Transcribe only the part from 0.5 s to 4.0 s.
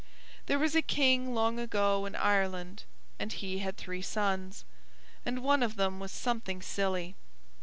was a King long ago in Ireland, and he had